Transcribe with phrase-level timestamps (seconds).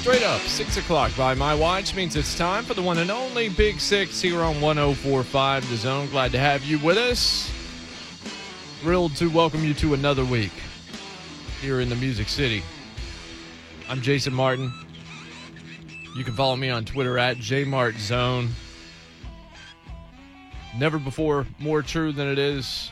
[0.00, 3.50] Straight up, 6 o'clock by my watch means it's time for the one and only
[3.50, 6.08] Big Six here on 1045 The Zone.
[6.08, 7.50] Glad to have you with us.
[8.80, 10.52] Thrilled to welcome you to another week
[11.60, 12.62] here in the Music City.
[13.90, 14.72] I'm Jason Martin.
[16.16, 18.48] You can follow me on Twitter at JMartZone.
[20.78, 22.90] Never before more true than it is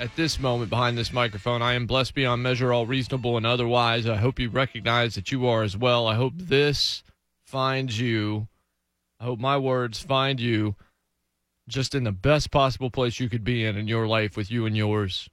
[0.00, 1.60] at this moment behind this microphone.
[1.60, 4.08] I am blessed beyond measure, all reasonable and otherwise.
[4.08, 6.06] I hope you recognize that you are as well.
[6.06, 7.04] I hope this
[7.44, 8.48] finds you.
[9.20, 10.74] I hope my words find you
[11.68, 14.64] just in the best possible place you could be in in your life with you
[14.64, 15.28] and yours.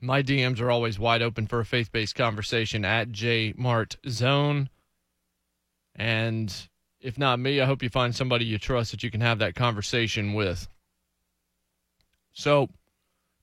[0.00, 4.68] My DMs are always wide open for a faith based conversation at JMartZone.
[5.94, 6.68] And
[7.00, 9.54] if not me, I hope you find somebody you trust that you can have that
[9.54, 10.66] conversation with.
[12.32, 12.70] So,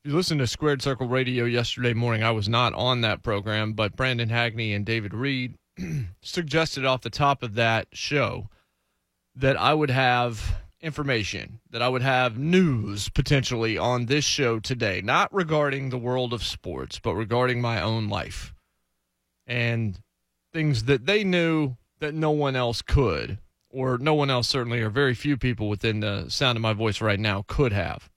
[0.03, 3.95] you listened to Squared Circle Radio yesterday morning, I was not on that program, but
[3.95, 5.55] Brandon Hagney and David Reed
[6.21, 8.49] suggested off the top of that show
[9.33, 14.99] that I would have information, that I would have news potentially on this show today,
[15.01, 18.53] not regarding the world of sports, but regarding my own life
[19.47, 19.97] and
[20.51, 24.89] things that they knew that no one else could, or no one else certainly, or
[24.89, 28.09] very few people within the sound of my voice right now could have.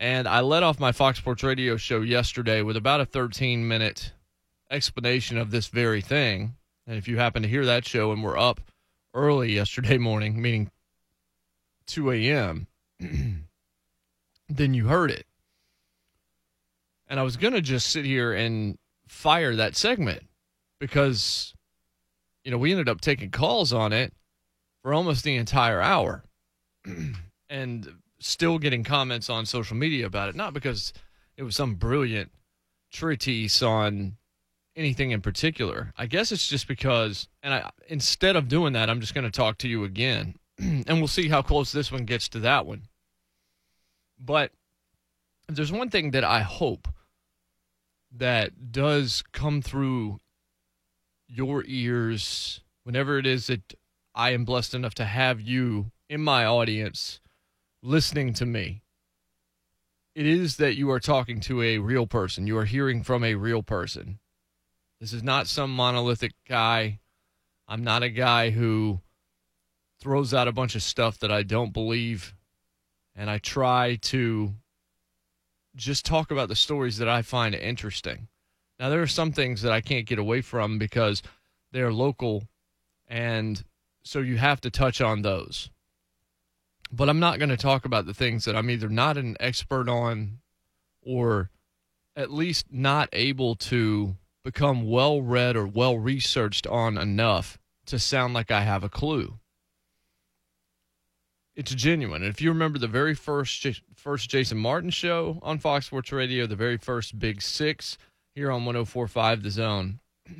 [0.00, 4.14] And I led off my Fox Sports Radio show yesterday with about a 13 minute
[4.70, 6.56] explanation of this very thing.
[6.86, 8.62] And if you happen to hear that show and we're up
[9.12, 10.70] early yesterday morning, meaning
[11.86, 12.66] 2 a.m.,
[14.48, 15.26] then you heard it.
[17.06, 20.22] And I was going to just sit here and fire that segment
[20.78, 21.52] because,
[22.42, 24.14] you know, we ended up taking calls on it
[24.82, 26.24] for almost the entire hour.
[27.50, 30.92] and still getting comments on social media about it, not because
[31.36, 32.30] it was some brilliant
[32.92, 34.16] treatise on
[34.76, 35.92] anything in particular.
[35.96, 39.30] I guess it's just because, and I instead of doing that, I'm just going to
[39.30, 42.82] talk to you again, and we'll see how close this one gets to that one.
[44.18, 44.52] But
[45.48, 46.88] there's one thing that I hope
[48.12, 50.20] that does come through
[51.26, 53.74] your ears whenever it is that
[54.14, 57.20] I am blessed enough to have you in my audience
[57.82, 58.82] listening to me.
[60.14, 62.46] It is that you are talking to a real person.
[62.46, 64.18] You are hearing from a real person.
[65.00, 67.00] This is not some monolithic guy.
[67.68, 69.00] I'm not a guy who
[70.00, 72.34] throws out a bunch of stuff that I don't believe.
[73.14, 74.54] And I try to
[75.76, 78.28] just talk about the stories that I find interesting.
[78.78, 81.22] Now, there are some things that I can't get away from because
[81.72, 82.42] they're local.
[83.06, 83.62] And
[84.02, 85.70] so you have to touch on those
[86.92, 89.88] but I'm not going to talk about the things that I'm either not an expert
[89.88, 90.38] on
[91.02, 91.50] or
[92.16, 98.34] at least not able to become well read or well researched on enough to sound
[98.34, 99.38] like I have a clue.
[101.54, 102.22] It's genuine.
[102.22, 106.46] And if you remember the very first first Jason Martin show on Fox Sports Radio,
[106.46, 107.98] the very first Big 6
[108.34, 110.00] here on 1045 The Zone,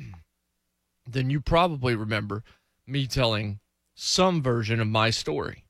[1.09, 2.43] then you probably remember
[2.87, 3.59] me telling
[3.95, 5.65] some version of my story.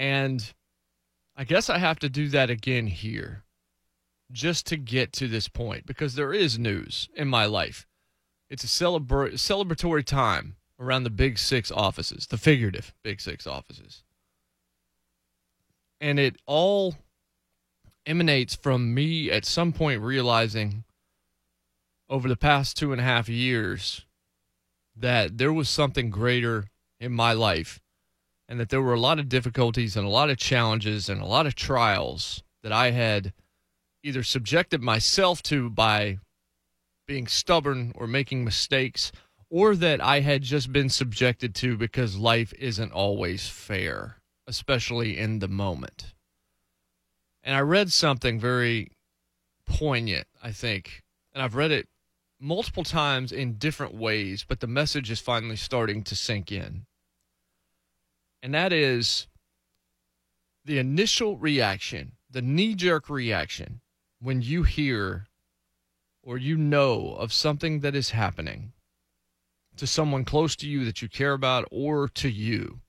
[0.00, 0.54] And
[1.36, 3.44] I guess I have to do that again here
[4.32, 7.86] just to get to this point because there is news in my life.
[8.48, 14.02] It's a celebra- celebratory time around the Big Six offices, the figurative Big Six offices.
[16.00, 16.94] And it all
[18.06, 20.84] emanates from me at some point realizing
[22.08, 24.06] over the past two and a half years
[24.96, 27.82] that there was something greater in my life
[28.50, 31.26] and that there were a lot of difficulties and a lot of challenges and a
[31.26, 33.32] lot of trials that I had
[34.02, 36.18] either subjected myself to by
[37.06, 39.12] being stubborn or making mistakes,
[39.50, 44.16] or that I had just been subjected to because life isn't always fair,
[44.48, 46.14] especially in the moment.
[47.44, 48.90] And I read something very
[49.64, 51.02] poignant, I think,
[51.32, 51.88] and I've read it
[52.40, 56.86] multiple times in different ways, but the message is finally starting to sink in.
[58.42, 59.26] And that is
[60.64, 63.80] the initial reaction, the knee jerk reaction
[64.20, 65.26] when you hear
[66.22, 68.72] or you know of something that is happening
[69.76, 72.80] to someone close to you that you care about or to you,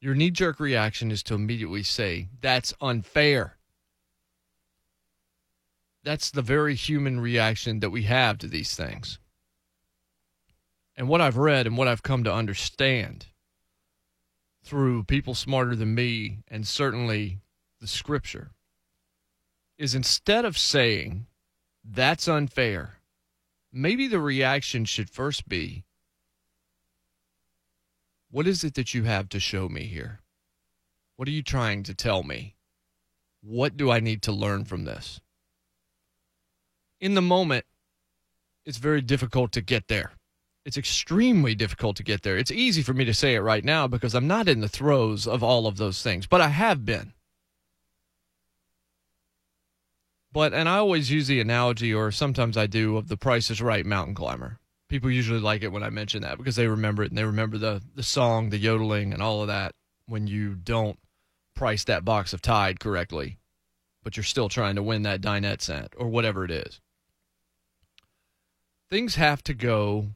[0.00, 3.56] your knee jerk reaction is to immediately say, That's unfair.
[6.02, 9.18] That's the very human reaction that we have to these things.
[10.96, 13.26] And what I've read and what I've come to understand
[14.66, 17.38] through people smarter than me and certainly
[17.80, 18.50] the scripture
[19.78, 21.26] is instead of saying,
[21.84, 22.98] That's unfair,
[23.72, 25.84] maybe the reaction should first be,
[28.30, 30.20] what is it that you have to show me here?
[31.14, 32.56] What are you trying to tell me?
[33.42, 35.20] What do I need to learn from this?
[37.00, 37.64] In the moment,
[38.64, 40.15] it's very difficult to get there.
[40.66, 42.36] It's extremely difficult to get there.
[42.36, 45.26] It's easy for me to say it right now because I'm not in the throes
[45.26, 47.14] of all of those things, but I have been.
[50.30, 53.62] But, and I always use the analogy, or sometimes I do, of the Price is
[53.62, 54.58] Right mountain climber
[54.88, 57.58] people usually like it when I mention that because they remember it and they remember
[57.58, 59.72] the the song, the yodeling, and all of that.
[60.06, 60.98] When you don't
[61.54, 63.38] price that box of Tide correctly,
[64.04, 66.80] but you're still trying to win that dinette set or whatever it is,
[68.88, 70.10] things have to go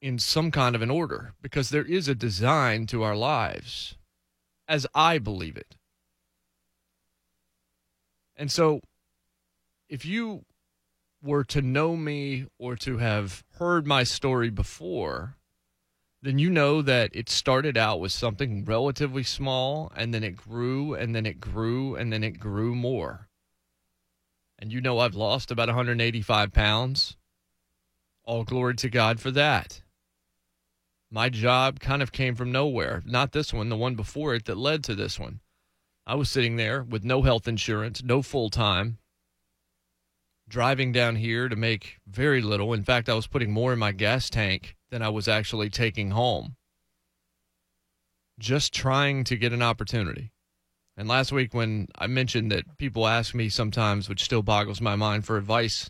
[0.00, 3.96] in some kind of an order because there is a design to our lives,
[4.68, 5.76] as I believe it.
[8.36, 8.80] And so,
[9.88, 10.44] if you
[11.22, 15.36] were to know me or to have heard my story before,
[16.22, 20.94] then you know that it started out with something relatively small and then it grew
[20.94, 23.28] and then it grew and then it grew more.
[24.58, 27.16] And you know I've lost about 185 pounds.
[28.24, 29.82] All glory to God for that.
[31.16, 33.02] My job kind of came from nowhere.
[33.06, 35.40] Not this one, the one before it that led to this one.
[36.06, 38.98] I was sitting there with no health insurance, no full time,
[40.46, 42.74] driving down here to make very little.
[42.74, 46.10] In fact, I was putting more in my gas tank than I was actually taking
[46.10, 46.56] home.
[48.38, 50.32] Just trying to get an opportunity.
[50.98, 54.96] And last week, when I mentioned that people ask me sometimes, which still boggles my
[54.96, 55.88] mind, for advice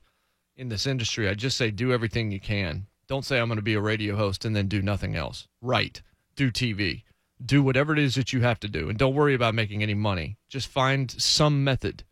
[0.57, 2.87] in this industry, I just say do everything you can.
[3.09, 5.47] Don't say I'm going to be a radio host and then do nothing else.
[5.63, 6.03] Write,
[6.35, 7.05] do TV,
[7.45, 8.89] do whatever it is that you have to do.
[8.89, 10.39] And don't worry about making any money.
[10.49, 12.05] Just find some method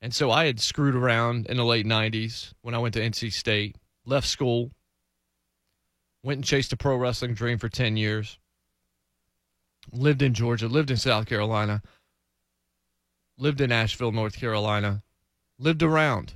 [0.00, 3.32] and so I had screwed around in the late 90s when I went to NC
[3.32, 4.70] State, left school,
[6.22, 8.38] went and chased a pro wrestling dream for 10 years,
[9.92, 11.82] lived in Georgia, lived in South Carolina,
[13.36, 15.02] lived in Asheville, North Carolina,
[15.58, 16.34] lived around,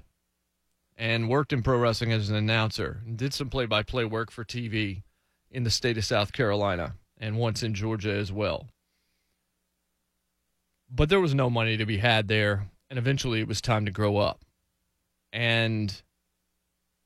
[1.02, 4.30] and worked in pro wrestling as an announcer and did some play by play work
[4.30, 5.02] for TV
[5.50, 8.68] in the state of South Carolina and once in Georgia as well.
[10.88, 13.90] But there was no money to be had there and eventually it was time to
[13.90, 14.44] grow up.
[15.32, 16.00] And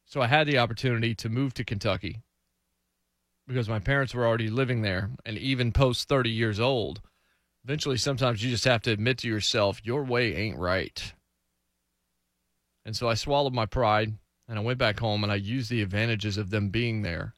[0.04, 2.20] so I had the opportunity to move to Kentucky
[3.48, 5.08] because my parents were already living there.
[5.24, 7.00] And even post 30 years old,
[7.64, 11.14] eventually sometimes you just have to admit to yourself, your way ain't right.
[12.86, 14.14] And so I swallowed my pride
[14.48, 17.34] and I went back home and I used the advantages of them being there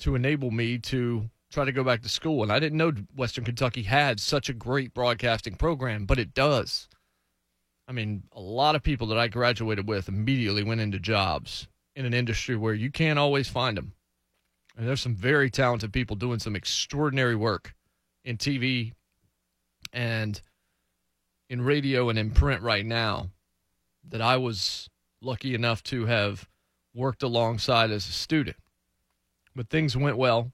[0.00, 2.42] to enable me to try to go back to school.
[2.42, 6.88] And I didn't know Western Kentucky had such a great broadcasting program, but it does.
[7.86, 12.04] I mean, a lot of people that I graduated with immediately went into jobs in
[12.04, 13.92] an industry where you can't always find them.
[14.76, 17.74] And there's some very talented people doing some extraordinary work
[18.24, 18.92] in TV
[19.92, 20.40] and
[21.48, 23.28] in radio and in print right now
[24.10, 24.88] that I was
[25.20, 26.48] lucky enough to have
[26.94, 28.56] worked alongside as a student.
[29.54, 30.52] But things went well.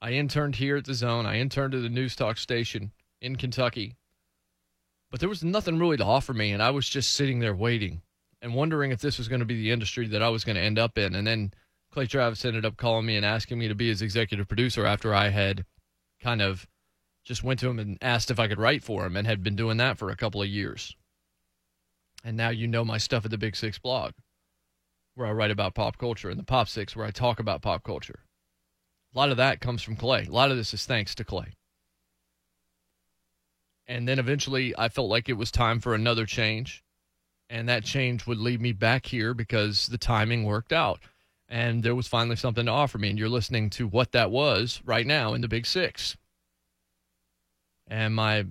[0.00, 1.26] I interned here at the Zone.
[1.26, 3.96] I interned at the News Talk station in Kentucky
[5.10, 8.02] but there was nothing really to offer me, and I was just sitting there waiting
[8.42, 10.62] and wondering if this was going to be the industry that I was going to
[10.62, 11.14] end up in.
[11.14, 11.52] And then
[11.90, 15.14] Clay Travis ended up calling me and asking me to be his executive producer after
[15.14, 15.64] I had
[16.20, 16.66] kind of
[17.24, 19.56] just went to him and asked if I could write for him and had been
[19.56, 20.94] doing that for a couple of years.
[22.24, 24.12] And now you know my stuff at the Big Six blog,
[25.14, 27.84] where I write about pop culture, and the Pop Six, where I talk about pop
[27.84, 28.20] culture.
[29.14, 30.26] A lot of that comes from Clay.
[30.28, 31.54] A lot of this is thanks to Clay.
[33.86, 36.84] And then eventually I felt like it was time for another change.
[37.50, 41.00] And that change would lead me back here because the timing worked out.
[41.48, 43.10] And there was finally something to offer me.
[43.10, 46.16] And you're listening to what that was right now in the Big Six.
[47.86, 48.46] and my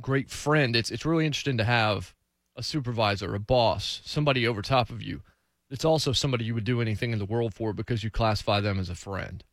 [0.00, 0.76] great friend.
[0.76, 2.14] It's it's really interesting to have
[2.56, 5.22] a supervisor, a boss, somebody over top of you.
[5.70, 8.78] It's also somebody you would do anything in the world for because you classify them
[8.78, 9.44] as a friend.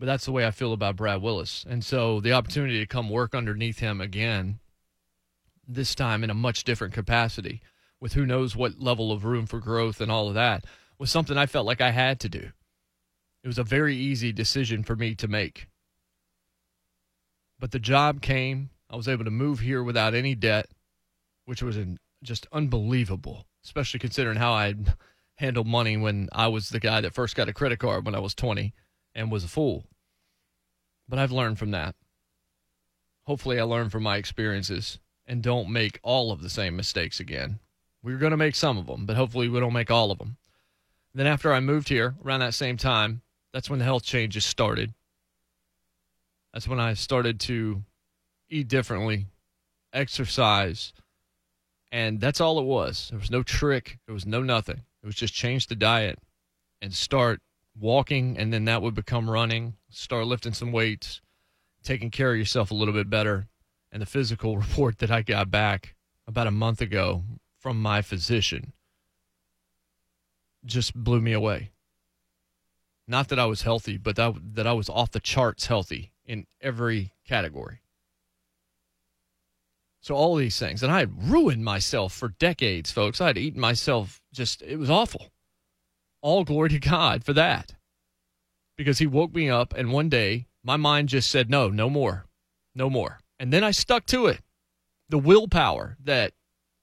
[0.00, 1.64] But that's the way I feel about Brad Willis.
[1.68, 4.58] And so the opportunity to come work underneath him again,
[5.66, 7.62] this time in a much different capacity,
[8.00, 10.64] with who knows what level of room for growth and all of that,
[10.98, 12.50] was something I felt like I had to do.
[13.42, 15.68] It was a very easy decision for me to make.
[17.58, 18.70] But the job came.
[18.90, 20.66] I was able to move here without any debt,
[21.44, 21.76] which was
[22.24, 24.74] just unbelievable, especially considering how I
[25.36, 28.20] handled money when I was the guy that first got a credit card when I
[28.20, 28.72] was 20
[29.14, 29.84] and was a fool.
[31.08, 31.94] But I've learned from that.
[33.24, 37.58] Hopefully, I learned from my experiences and don't make all of the same mistakes again.
[38.02, 40.18] We are going to make some of them, but hopefully, we don't make all of
[40.18, 40.36] them.
[41.14, 44.92] Then, after I moved here around that same time, that's when the health changes started.
[46.52, 47.82] That's when I started to
[48.50, 49.26] eat differently,
[49.92, 50.92] exercise,
[51.94, 53.06] and that's all it was.
[53.10, 54.82] There was no trick, there was no nothing.
[55.00, 56.18] It was just change the diet
[56.82, 57.40] and start
[57.78, 61.20] walking, and then that would become running, start lifting some weights,
[61.84, 63.46] taking care of yourself a little bit better.
[63.92, 65.94] And the physical report that I got back
[66.26, 67.22] about a month ago
[67.60, 68.72] from my physician
[70.64, 71.70] just blew me away.
[73.06, 76.48] Not that I was healthy, but that, that I was off the charts healthy in
[76.60, 77.83] every category.
[80.04, 83.22] So all these things, and I had ruined myself for decades, folks.
[83.22, 85.32] I had eaten myself just it was awful.
[86.20, 87.74] All glory to God for that.
[88.76, 92.26] Because he woke me up and one day my mind just said, No, no more.
[92.74, 93.18] No more.
[93.40, 94.40] And then I stuck to it.
[95.08, 96.34] The willpower that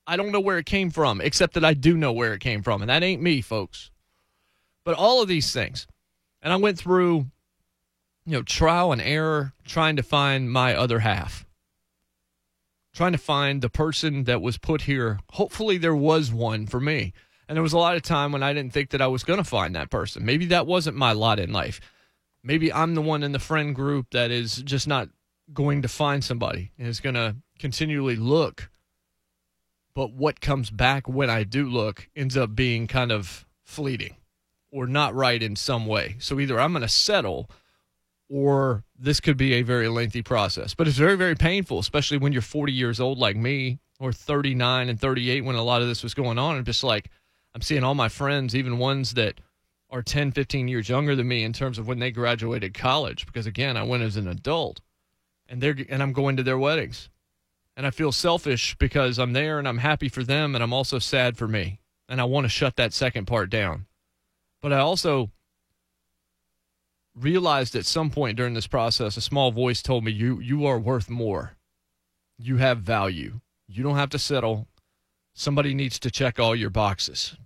[0.07, 2.63] I don't know where it came from, except that I do know where it came
[2.63, 2.81] from.
[2.81, 3.91] And that ain't me, folks.
[4.83, 5.85] But all of these things.
[6.41, 7.27] And I went through,
[8.25, 11.45] you know, trial and error trying to find my other half.
[12.93, 15.19] Trying to find the person that was put here.
[15.31, 17.13] Hopefully there was one for me.
[17.47, 19.37] And there was a lot of time when I didn't think that I was going
[19.37, 20.25] to find that person.
[20.25, 21.79] Maybe that wasn't my lot in life.
[22.43, 25.09] Maybe I'm the one in the friend group that is just not
[25.53, 28.69] going to find somebody and is going to continually look.
[29.93, 34.15] But what comes back when I do look ends up being kind of fleeting
[34.71, 36.15] or not right in some way.
[36.19, 37.49] So either I'm going to settle
[38.31, 40.73] or this could be a very lengthy process.
[40.73, 44.87] But it's very, very painful, especially when you're 40 years old like me or 39
[44.87, 46.55] and 38 when a lot of this was going on.
[46.55, 47.11] I'm just like,
[47.53, 49.41] I'm seeing all my friends, even ones that
[49.89, 53.25] are 10, 15 years younger than me in terms of when they graduated college.
[53.25, 54.79] Because again, I went as an adult
[55.49, 57.09] and they're, and I'm going to their weddings.
[57.75, 60.99] And I feel selfish because I'm there and I'm happy for them and I'm also
[60.99, 61.81] sad for me.
[62.07, 63.87] And I want to shut that second part down.
[64.61, 65.31] But I also
[67.15, 70.79] realized at some point during this process, a small voice told me, "You you are
[70.79, 71.57] worth more.
[72.37, 73.41] You have value.
[73.67, 74.67] You don't have to settle.
[75.33, 77.37] Somebody needs to check all your boxes."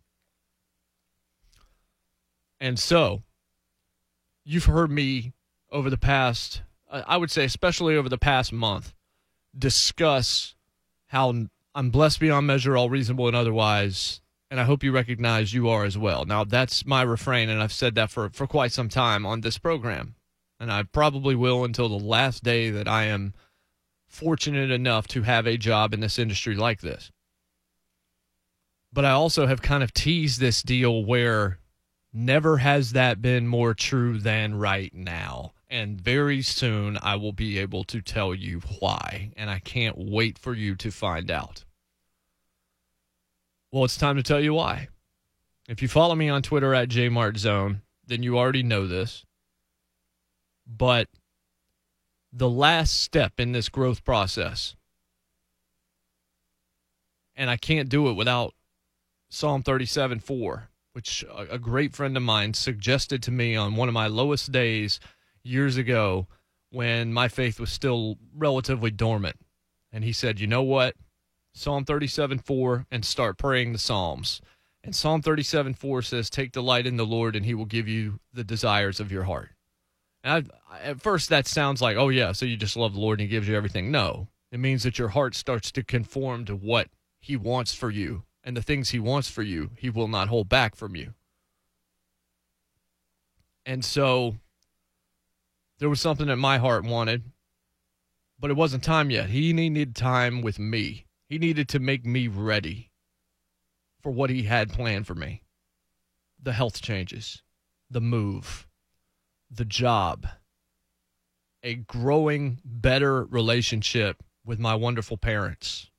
[2.59, 3.23] And so,
[4.43, 5.33] you've heard me
[5.71, 8.93] over the past, I would say, especially over the past month,
[9.57, 10.55] discuss
[11.07, 14.21] how I'm blessed beyond measure, all reasonable and otherwise,
[14.55, 16.23] and I hope you recognize you are as well.
[16.23, 19.57] Now, that's my refrain, and I've said that for, for quite some time on this
[19.57, 20.15] program.
[20.61, 23.33] And I probably will until the last day that I am
[24.07, 27.11] fortunate enough to have a job in this industry like this.
[28.93, 31.59] But I also have kind of teased this deal where
[32.13, 35.51] never has that been more true than right now.
[35.69, 39.33] And very soon I will be able to tell you why.
[39.35, 41.65] And I can't wait for you to find out.
[43.71, 44.89] Well, it's time to tell you why.
[45.67, 49.25] If you follow me on Twitter at jmartzone, then you already know this.
[50.67, 51.07] But
[52.31, 54.75] the last step in this growth process,
[57.35, 58.53] and I can't do it without
[59.29, 63.93] Psalm 37 4, which a great friend of mine suggested to me on one of
[63.93, 64.99] my lowest days
[65.43, 66.27] years ago
[66.71, 69.37] when my faith was still relatively dormant.
[69.91, 70.95] And he said, You know what?
[71.57, 74.41] Psalm 37 4, and start praying the Psalms.
[74.83, 78.19] And Psalm 37 4 says, Take delight in the Lord, and he will give you
[78.33, 79.51] the desires of your heart.
[80.21, 83.19] And I, at first, that sounds like, oh, yeah, so you just love the Lord
[83.19, 83.89] and he gives you everything.
[83.89, 88.23] No, it means that your heart starts to conform to what he wants for you.
[88.43, 91.13] And the things he wants for you, he will not hold back from you.
[93.65, 94.35] And so
[95.79, 97.23] there was something that my heart wanted,
[98.39, 99.29] but it wasn't time yet.
[99.29, 101.05] He needed time with me.
[101.27, 102.91] He needed to make me ready
[104.01, 105.41] for what he had planned for me
[106.41, 107.41] the health changes,
[107.89, 108.67] the move,
[109.49, 110.27] the job.
[111.63, 115.89] a growing, better relationship with my wonderful parents.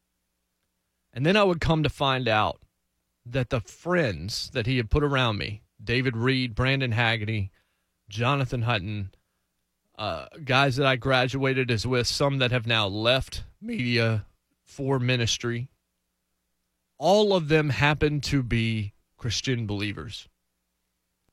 [1.12, 2.62] And then I would come to find out
[3.24, 7.50] that the friends that he had put around me David Reed, Brandon Haggerty,
[8.08, 9.10] Jonathan Hutton,
[9.98, 14.26] uh, guys that I graduated as with, some that have now left media
[14.66, 15.68] for ministry.
[16.98, 20.28] All of them happened to be Christian believers.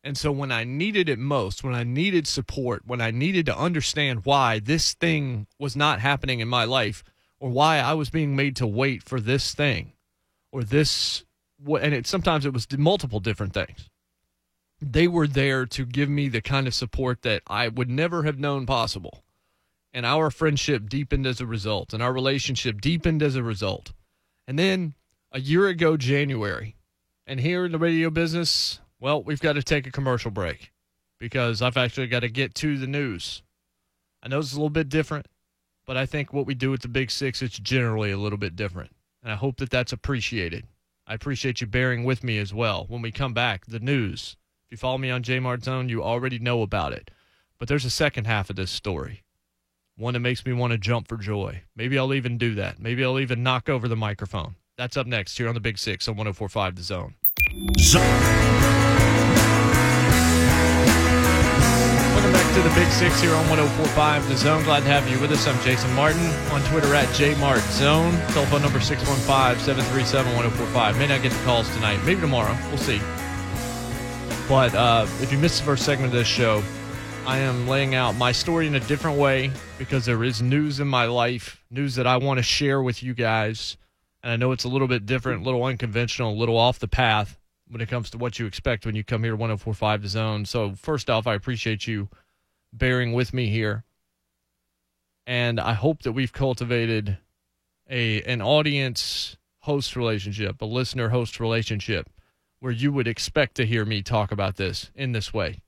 [0.03, 3.57] And so when I needed it most, when I needed support, when I needed to
[3.57, 7.03] understand why this thing was not happening in my life
[7.39, 9.93] or why I was being made to wait for this thing
[10.51, 11.23] or this
[11.65, 13.89] and it sometimes it was multiple different things.
[14.81, 18.37] They were there to give me the kind of support that I would never have
[18.37, 19.23] known possible.
[19.93, 23.93] And our friendship deepened as a result, and our relationship deepened as a result.
[24.47, 24.95] And then
[25.31, 26.75] a year ago, January,
[27.27, 30.71] and here in the radio business, well, we've got to take a commercial break
[31.19, 33.43] because I've actually got to get to the news.
[34.21, 35.27] I know it's a little bit different,
[35.85, 38.55] but I think what we do at the Big Six, it's generally a little bit
[38.55, 38.91] different.
[39.21, 40.65] And I hope that that's appreciated.
[41.05, 42.85] I appreciate you bearing with me as well.
[42.88, 44.38] When we come back, the news.
[44.65, 47.12] If you follow me on Jmart Zone, you already know about it.
[47.59, 49.23] But there's a second half of this story,
[49.95, 51.62] one that makes me want to jump for joy.
[51.75, 52.79] Maybe I'll even do that.
[52.79, 54.55] Maybe I'll even knock over the microphone.
[54.77, 57.13] That's up next here on the Big Six on 1045 The Zone.
[62.09, 64.63] Welcome back to the Big Six here on 1045 The Zone.
[64.63, 65.45] Glad to have you with us.
[65.47, 68.33] I'm Jason Martin on Twitter at JMartZone.
[68.33, 70.97] Telephone number 615 737 1045.
[70.97, 72.00] May not get the calls tonight.
[72.03, 72.57] Maybe tomorrow.
[72.69, 73.00] We'll see.
[74.50, 76.63] But uh, if you missed the first segment of this show,
[77.25, 80.89] I am laying out my story in a different way because there is news in
[80.89, 83.77] my life, news that I want to share with you guys.
[84.22, 86.88] And I know it's a little bit different, a little unconventional, a little off the
[86.89, 87.39] path
[87.70, 90.46] when it comes to what you expect when you come here to 1045 The Zone.
[90.46, 92.10] So, first off, I appreciate you
[92.74, 93.86] bearing with me here.
[95.25, 97.20] And I hope that we've cultivated
[97.89, 102.09] a an audience host relationship, a listener host relationship
[102.59, 105.62] where you would expect to hear me talk about this in this way.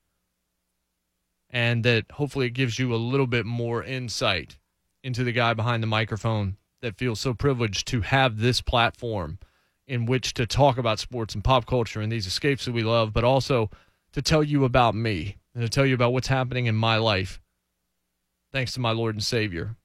[1.49, 4.57] And that hopefully it gives you a little bit more insight
[5.03, 9.39] into the guy behind the microphone that feels so privileged to have this platform
[9.87, 13.13] in which to talk about sports and pop culture and these escapes that we love,
[13.13, 13.69] but also
[14.11, 17.39] to tell you about me and to tell you about what's happening in my life,
[18.51, 19.75] thanks to my Lord and Savior.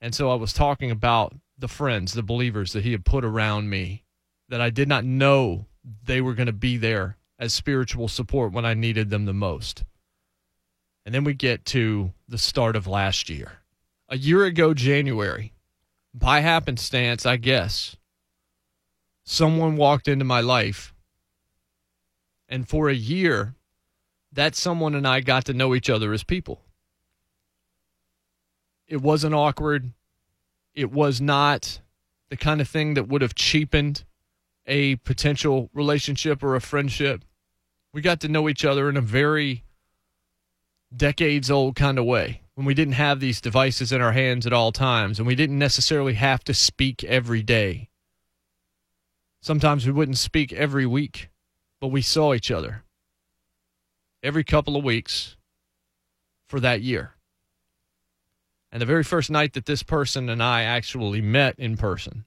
[0.00, 3.70] And so I was talking about the friends, the believers that He had put around
[3.70, 4.04] me
[4.48, 5.66] that I did not know
[6.04, 9.84] they were going to be there as spiritual support when I needed them the most.
[11.06, 13.60] And then we get to the start of last year.
[14.08, 15.52] A year ago, January,
[16.12, 17.96] by happenstance, I guess,
[19.22, 20.92] someone walked into my life.
[22.48, 23.54] And for a year,
[24.32, 26.62] that someone and I got to know each other as people.
[28.88, 29.92] It wasn't awkward.
[30.74, 31.80] It was not
[32.30, 34.02] the kind of thing that would have cheapened
[34.66, 37.24] a potential relationship or a friendship.
[37.92, 39.62] We got to know each other in a very
[40.94, 44.52] decades old kind of way when we didn't have these devices in our hands at
[44.52, 47.88] all times and we didn't necessarily have to speak every day.
[49.40, 51.28] Sometimes we wouldn't speak every week,
[51.80, 52.82] but we saw each other
[54.22, 55.36] every couple of weeks
[56.48, 57.12] for that year.
[58.72, 62.24] And the very first night that this person and I actually met in person,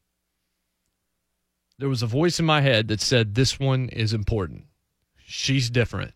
[1.77, 4.65] there was a voice in my head that said, This one is important.
[5.17, 6.13] She's different.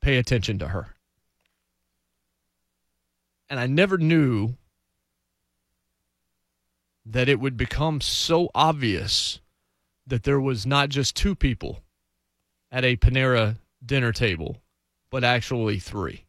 [0.00, 0.94] Pay attention to her.
[3.50, 4.54] And I never knew
[7.06, 9.40] that it would become so obvious
[10.06, 11.80] that there was not just two people
[12.70, 14.58] at a Panera dinner table
[15.10, 16.24] but actually three.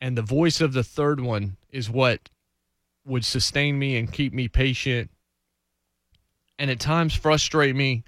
[0.00, 2.28] And the voice of the third one is what
[3.06, 5.10] would sustain me and keep me patient
[6.58, 8.04] and at times frustrate me,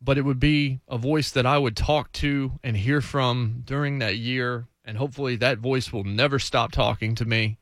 [0.00, 3.98] but it would be a voice that I would talk to and hear from during
[3.98, 4.66] that year.
[4.88, 7.58] And hopefully that voice will never stop talking to me.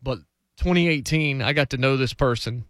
[0.00, 0.18] But
[0.58, 2.66] 2018, I got to know this person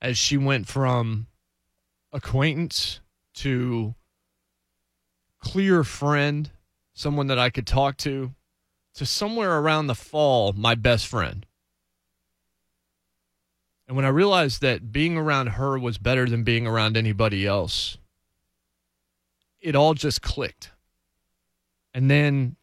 [0.00, 1.26] as she went from
[2.10, 3.00] acquaintance
[3.34, 3.94] to
[5.38, 6.50] clear friend,
[6.94, 8.32] someone that I could talk to,
[8.94, 11.44] to somewhere around the fall, my best friend.
[13.86, 17.98] And when I realized that being around her was better than being around anybody else,
[19.60, 20.70] it all just clicked.
[21.96, 22.54] And then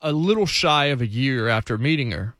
[0.00, 2.36] a little shy of a year after meeting her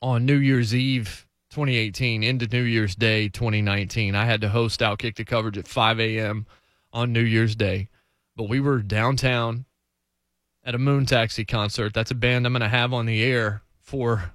[0.00, 5.16] on New Year's Eve 2018 into New Year's Day 2019, I had to host Outkick
[5.16, 6.46] the coverage at 5 a.m.
[6.92, 7.88] on New Year's Day
[8.36, 9.64] but we were downtown
[10.64, 11.94] at a Moon Taxi concert.
[11.94, 14.32] That's a band I'm going to have on the air for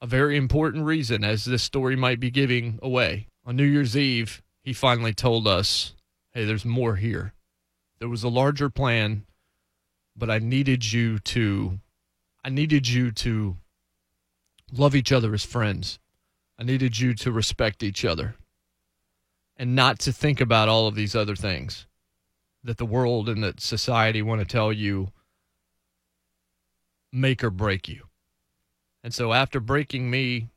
[0.00, 3.28] a very important reason, as this story might be giving away.
[3.44, 5.94] On New Year's Eve, he finally told us,
[6.32, 7.32] hey, there's more here.
[7.98, 9.24] There was a larger plan,
[10.16, 11.78] but I needed you to,
[12.44, 13.56] I needed you to
[14.72, 15.98] love each other as friends.
[16.58, 18.36] I needed you to respect each other
[19.56, 21.86] and not to think about all of these other things
[22.64, 25.12] that the world and that society want to tell you
[27.12, 28.04] make or break you.
[29.04, 30.48] And so after breaking me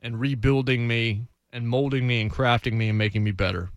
[0.00, 3.70] and rebuilding me and molding me and crafting me and making me better,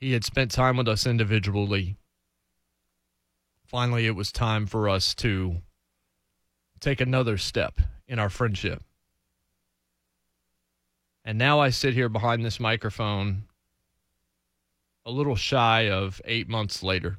[0.00, 1.96] he had spent time with us individually.
[3.72, 5.56] Finally, it was time for us to
[6.78, 8.82] take another step in our friendship.
[11.24, 13.44] And now I sit here behind this microphone
[15.06, 17.16] a little shy of eight months later.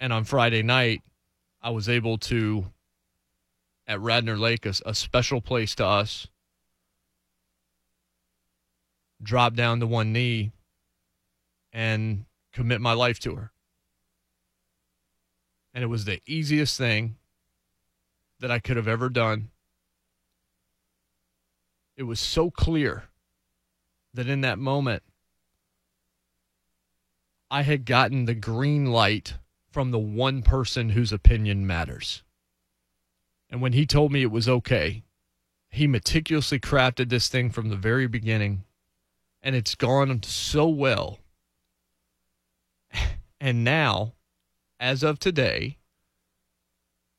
[0.00, 1.02] And on Friday night,
[1.60, 2.64] I was able to,
[3.86, 6.28] at Radnor Lake, a, a special place to us,
[9.22, 10.50] drop down to one knee
[11.74, 12.24] and
[12.58, 13.52] commit my life to her.
[15.72, 17.14] And it was the easiest thing
[18.40, 19.50] that I could have ever done.
[21.96, 23.04] It was so clear
[24.12, 25.04] that in that moment,
[27.48, 29.34] I had gotten the green light
[29.70, 32.24] from the one person whose opinion matters.
[33.48, 35.04] And when he told me it was okay,
[35.70, 38.64] he meticulously crafted this thing from the very beginning,
[39.44, 41.20] and it's gone so well.
[43.40, 44.14] And now,
[44.80, 45.78] as of today,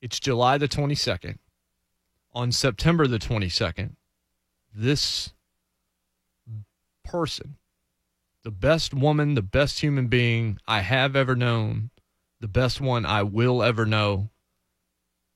[0.01, 1.37] it's July the 22nd.
[2.33, 3.95] On September the 22nd,
[4.75, 5.33] this
[7.05, 7.55] person,
[8.43, 11.89] the best woman, the best human being I have ever known,
[12.39, 14.29] the best one I will ever know,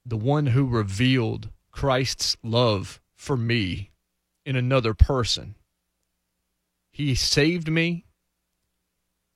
[0.06, 3.92] the one who revealed Christ's love for me
[4.46, 5.56] in another person.
[6.92, 8.06] He saved me,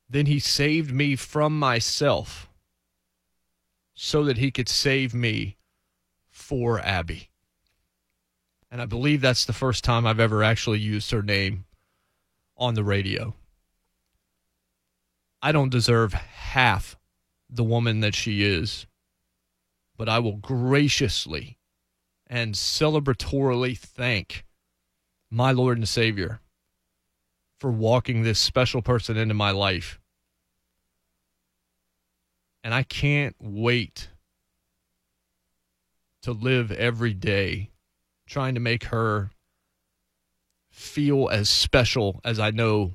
[0.09, 2.49] then he saved me from myself
[3.93, 5.57] so that he could save me
[6.29, 7.29] for Abby.
[8.69, 11.65] And I believe that's the first time I've ever actually used her name
[12.57, 13.33] on the radio.
[15.41, 16.97] I don't deserve half
[17.49, 18.85] the woman that she is,
[19.97, 21.57] but I will graciously
[22.27, 24.45] and celebratorily thank
[25.29, 26.41] my Lord and Savior
[27.59, 29.99] for walking this special person into my life.
[32.63, 34.09] And I can't wait
[36.23, 37.71] to live every day
[38.27, 39.31] trying to make her
[40.69, 42.93] feel as special as I know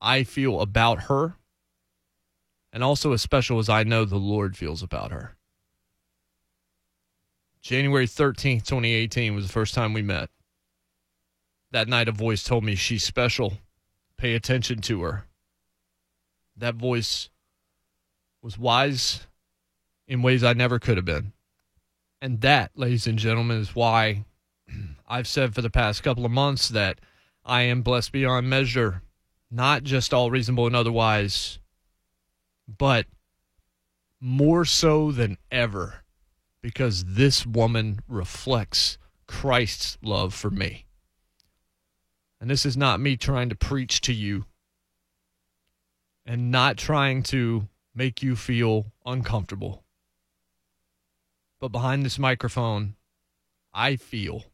[0.00, 1.36] I feel about her
[2.72, 5.36] and also as special as I know the Lord feels about her.
[7.62, 10.28] January 13th, 2018 was the first time we met.
[11.74, 13.54] That night, a voice told me she's special.
[14.16, 15.24] Pay attention to her.
[16.56, 17.30] That voice
[18.40, 19.26] was wise
[20.06, 21.32] in ways I never could have been.
[22.22, 24.24] And that, ladies and gentlemen, is why
[25.08, 27.00] I've said for the past couple of months that
[27.44, 29.02] I am blessed beyond measure,
[29.50, 31.58] not just all reasonable and otherwise
[32.78, 33.06] but
[34.20, 36.04] more so than ever
[36.62, 40.83] because this woman reflects Christ's love for me.
[42.44, 44.44] And this is not me trying to preach to you
[46.26, 49.82] and not trying to make you feel uncomfortable.
[51.58, 52.96] But behind this microphone,
[53.72, 54.44] I feel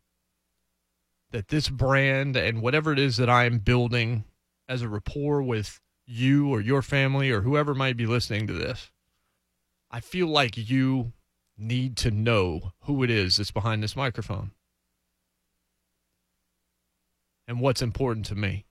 [1.32, 4.22] that this brand and whatever it is that I am building
[4.68, 8.92] as a rapport with you or your family or whoever might be listening to this,
[9.90, 11.12] I feel like you
[11.58, 14.52] need to know who it is that's behind this microphone
[17.50, 18.64] and what's important to me.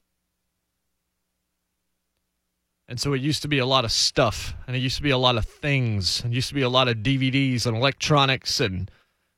[2.88, 5.10] And so it used to be a lot of stuff, and it used to be
[5.10, 8.62] a lot of things, and it used to be a lot of DVDs and electronics
[8.62, 8.89] and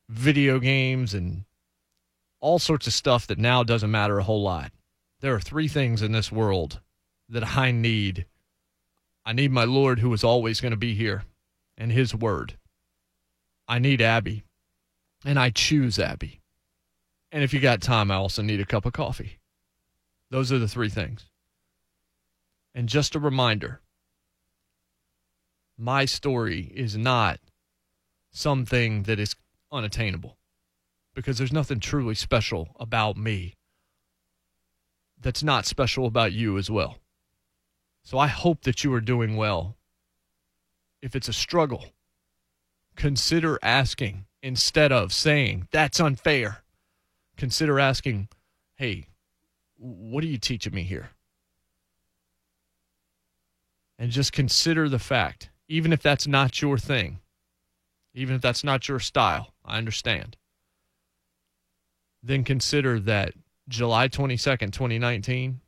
[0.07, 1.45] video games and
[2.39, 4.71] all sorts of stuff that now doesn't matter a whole lot.
[5.21, 6.79] There are three things in this world
[7.27, 8.27] that I need.
[9.25, 11.23] I need my Lord who is always going to be here
[11.79, 12.59] and his word.
[13.67, 14.43] I need Abby,
[15.25, 16.40] and I choose Abby.
[17.31, 19.39] And if you got time, I also need a cup of coffee.
[20.29, 21.29] Those are the three things.
[22.73, 23.81] And just a reminder
[25.77, 27.39] my story is not
[28.31, 29.35] something that is
[29.71, 30.37] unattainable
[31.15, 33.55] because there's nothing truly special about me
[35.19, 36.97] that's not special about you as well.
[38.03, 39.77] So I hope that you are doing well
[41.01, 41.85] if it's a struggle,
[42.95, 46.63] consider asking instead of saying, that's unfair.
[47.37, 48.27] Consider asking,
[48.75, 49.07] hey,
[49.77, 51.09] what are you teaching me here?
[53.97, 57.19] And just consider the fact, even if that's not your thing,
[58.13, 60.37] even if that's not your style, I understand.
[62.23, 63.33] Then consider that
[63.67, 65.61] July 22nd, 2019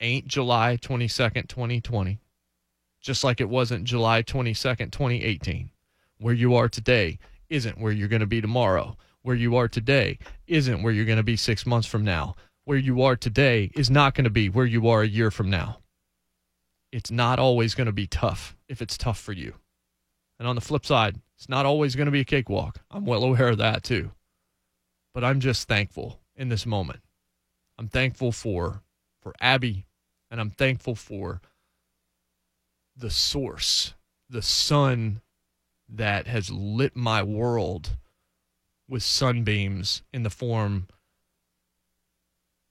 [0.00, 2.20] ain't July 22nd, 2020,
[3.00, 5.70] just like it wasn't July 22nd, 2018.
[6.18, 8.96] Where you are today isn't where you're going to be tomorrow.
[9.26, 12.36] Where you are today isn't where you're going to be six months from now.
[12.64, 15.50] Where you are today is not going to be where you are a year from
[15.50, 15.78] now.
[16.92, 19.54] It's not always going to be tough if it's tough for you.
[20.38, 22.78] And on the flip side, it's not always going to be a cakewalk.
[22.88, 24.12] I'm well aware of that too.
[25.12, 27.00] But I'm just thankful in this moment.
[27.78, 28.82] I'm thankful for
[29.20, 29.86] for Abby
[30.30, 31.40] and I'm thankful for
[32.96, 33.94] the source,
[34.30, 35.20] the sun
[35.88, 37.96] that has lit my world
[38.88, 40.86] with sunbeams in the form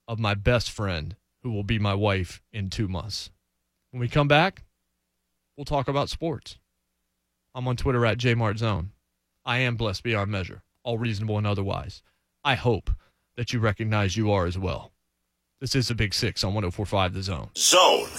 [0.07, 3.31] of my best friend who will be my wife in 2 months.
[3.91, 4.63] When we come back,
[5.57, 6.57] we'll talk about sports.
[7.53, 8.89] I'm on Twitter at jmartzone.
[9.45, 12.01] I am blessed beyond measure, all reasonable and otherwise.
[12.43, 12.91] I hope
[13.35, 14.91] that you recognize you are as well.
[15.61, 17.49] This is the Big Six on 1045 The Zone.
[17.55, 18.09] Zone.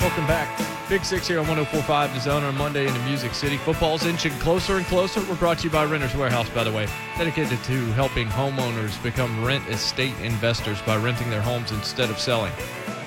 [0.00, 0.75] Welcome back.
[0.88, 3.56] Big Six here on 1045 The Zone on Monday in the Music City.
[3.56, 5.20] Football's inching closer and closer.
[5.28, 6.86] We're brought to you by Renters Warehouse, by the way,
[7.18, 12.52] dedicated to helping homeowners become rent estate investors by renting their homes instead of selling.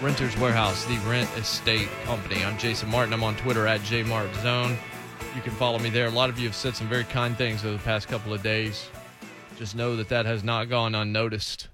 [0.01, 2.43] Renters Warehouse, the rent estate company.
[2.43, 3.13] I'm Jason Martin.
[3.13, 4.75] I'm on Twitter at jmartzone.
[5.33, 6.07] You can follow me there.
[6.07, 8.43] A lot of you have said some very kind things over the past couple of
[8.43, 8.89] days.
[9.57, 11.69] Just know that that has not gone unnoticed.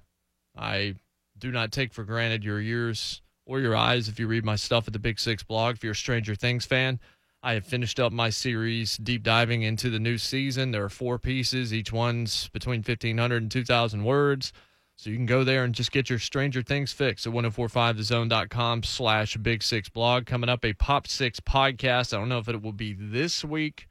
[0.56, 0.94] I
[1.36, 4.86] do not take for granted your ears or your eyes if you read my stuff
[4.86, 5.76] at the Big Six blog.
[5.76, 7.00] If you're a Stranger Things fan,
[7.42, 10.72] I have finished up my series deep diving into the new season.
[10.72, 14.52] There are four pieces, each one's between 1,500 and 2,000 words.
[14.98, 19.36] So you can go there and just get your Stranger Things fix at 1045thezone.com slash
[19.36, 20.26] Big Six blog.
[20.26, 22.14] Coming up, a Pop Six podcast.
[22.14, 23.88] I don't know if it will be this week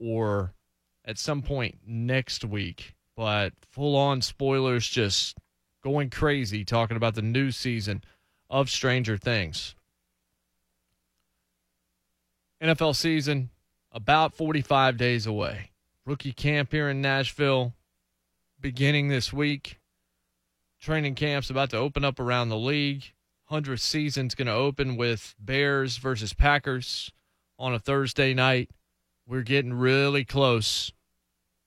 [0.00, 0.54] or
[1.04, 5.36] at some point next week, but full on spoilers just
[5.82, 8.02] going crazy talking about the new season
[8.48, 9.74] of Stranger Things.
[12.62, 13.50] NFL season
[13.92, 15.70] about 45 days away.
[16.06, 17.74] Rookie camp here in Nashville
[18.60, 19.78] beginning this week.
[20.80, 23.12] Training camp's about to open up around the league.
[23.50, 27.10] 100th season's going to open with Bears versus Packers
[27.58, 28.70] on a Thursday night.
[29.26, 30.92] We're getting really close.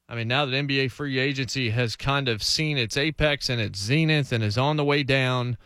[0.09, 3.79] I mean, now that NBA free agency has kind of seen its apex and its
[3.79, 5.57] zenith and is on the way down,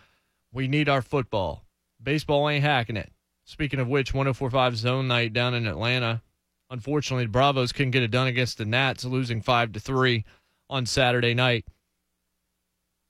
[0.54, 1.66] we need our football.
[2.02, 3.12] Baseball ain't hacking it.
[3.46, 6.22] Speaking of which, 1045 zone night down in Atlanta.
[6.70, 10.24] Unfortunately, the Bravos couldn't get it done against the Nats, losing 5 to 3
[10.70, 11.66] on Saturday night.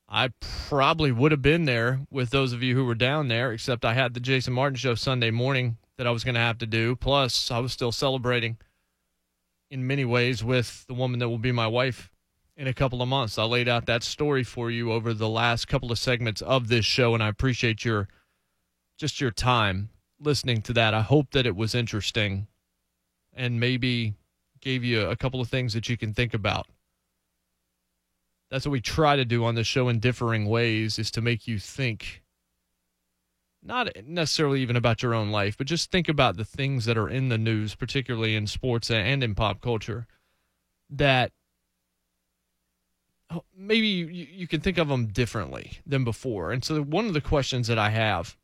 [0.10, 0.30] I
[0.68, 3.94] probably would have been there with those of you who were down there, except I
[3.94, 6.96] had the Jason Martin show Sunday morning that I was going to have to do.
[6.96, 8.58] Plus, I was still celebrating
[9.70, 12.12] in many ways with the woman that will be my wife
[12.56, 13.38] in a couple of months.
[13.38, 16.86] I laid out that story for you over the last couple of segments of this
[16.86, 18.08] show, and I appreciate your
[18.98, 20.94] just your time listening to that.
[20.94, 22.48] I hope that it was interesting
[23.34, 24.14] and maybe
[24.60, 26.68] gave you a couple of things that you can think about.
[28.52, 31.48] That's what we try to do on the show in differing ways is to make
[31.48, 32.22] you think
[33.64, 37.10] not necessarily even about your own life, but just think about the things that are
[37.10, 40.08] in the news, particularly in sports and in pop culture,
[40.90, 41.32] that
[43.56, 46.52] maybe you, you can think of them differently than before.
[46.52, 48.38] And so, one of the questions that I have,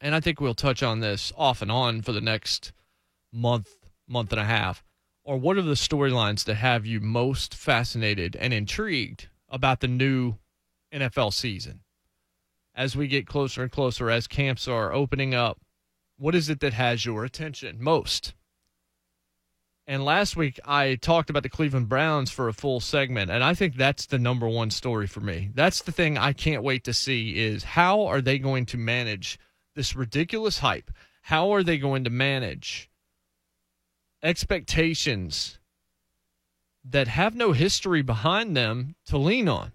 [0.00, 2.72] and I think we'll touch on this off and on for the next
[3.32, 3.68] month,
[4.08, 4.84] month and a half,
[5.24, 10.36] or what are the storylines that have you most fascinated and intrigued about the new
[10.92, 11.80] NFL season?
[12.74, 15.60] As we get closer and closer, as camps are opening up,
[16.16, 18.34] what is it that has your attention most?
[19.86, 23.52] And last week, I talked about the Cleveland Browns for a full segment, and I
[23.54, 25.50] think that's the number one story for me.
[25.54, 29.38] That's the thing I can't wait to see is how are they going to manage
[29.74, 30.90] this ridiculous hype?
[31.22, 32.90] How are they going to manage
[34.22, 35.58] expectations
[36.84, 39.72] that have no history behind them to lean on.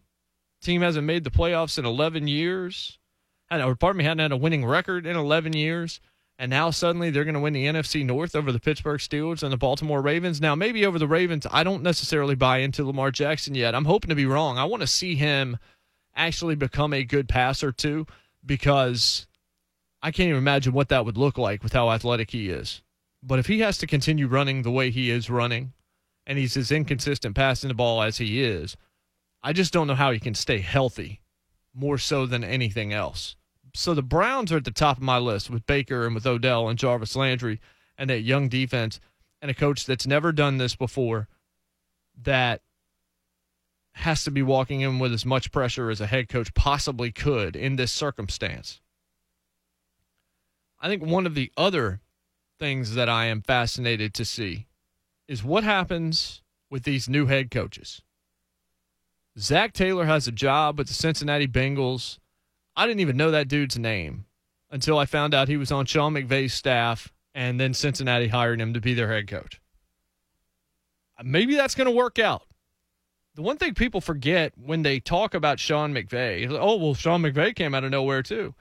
[0.61, 2.99] Team hasn't made the playoffs in 11 years.
[3.51, 5.99] Or pardon me, hadn't had a winning record in 11 years.
[6.39, 9.51] And now suddenly they're going to win the NFC North over the Pittsburgh Steelers and
[9.51, 10.39] the Baltimore Ravens.
[10.39, 13.75] Now, maybe over the Ravens, I don't necessarily buy into Lamar Jackson yet.
[13.75, 14.57] I'm hoping to be wrong.
[14.57, 15.57] I want to see him
[16.15, 18.07] actually become a good passer too,
[18.45, 19.27] because
[20.01, 22.81] I can't even imagine what that would look like with how athletic he is.
[23.21, 25.73] But if he has to continue running the way he is running,
[26.25, 28.77] and he's as inconsistent passing the ball as he is,
[29.43, 31.19] I just don't know how he can stay healthy
[31.73, 33.35] more so than anything else.
[33.75, 36.69] So the Browns are at the top of my list with Baker and with Odell
[36.69, 37.59] and Jarvis Landry
[37.97, 38.99] and that young defense
[39.41, 41.27] and a coach that's never done this before
[42.21, 42.61] that
[43.93, 47.55] has to be walking in with as much pressure as a head coach possibly could
[47.55, 48.81] in this circumstance.
[50.79, 52.01] I think one of the other
[52.57, 54.67] things that I am fascinated to see
[55.27, 58.01] is what happens with these new head coaches.
[59.37, 62.19] Zac Taylor has a job with the Cincinnati Bengals.
[62.79, 64.23] I didn't even know that dude's name
[64.71, 68.73] until I found out he was on Sean McVay's staff, and then Cincinnati hired him
[68.73, 69.59] to be their head coach.
[71.21, 72.43] Maybe that's going to work out.
[73.35, 77.53] The one thing people forget when they talk about Sean McVay, oh, well, Sean McVay
[77.53, 78.55] came out of nowhere too.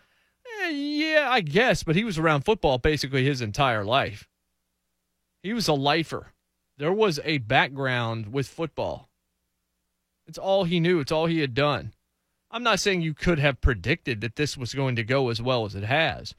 [0.65, 4.27] Eh, yeah, I guess, but he was around football basically his entire life.
[5.45, 6.33] He was a lifer.
[6.77, 9.11] There was a background with football.
[10.27, 11.93] It's all he knew, it's all he had done.
[12.51, 15.65] I'm not saying you could have predicted that this was going to go as well
[15.65, 16.35] as it has,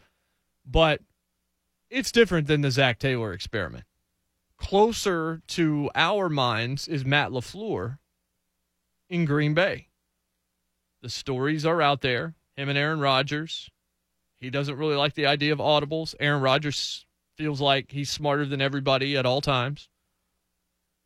[0.65, 1.01] but
[1.89, 3.85] it's different than the Zac Taylor experiment.
[4.57, 7.99] Closer to our minds is Matt LaFleur
[9.09, 9.87] in Green Bay.
[11.01, 12.35] The stories are out there.
[12.55, 13.69] Him and Aaron Rodgers.
[14.39, 16.15] He doesn't really like the idea of audibles.
[16.19, 17.05] Aaron Rodgers
[17.37, 19.87] feels like he's smarter than everybody at all times,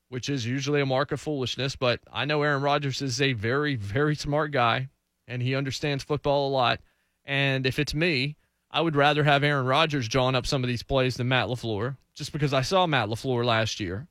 [0.10, 1.76] which is usually a mark of foolishness.
[1.76, 4.90] But I know Aaron Rodgers is a very, very smart guy,
[5.28, 6.80] and he understands football a lot.
[7.26, 8.36] And if it's me,
[8.72, 11.98] I would rather have Aaron Rodgers drawing up some of these plays than Matt LaFleur,
[12.16, 14.08] just because I saw Matt LaFleur last year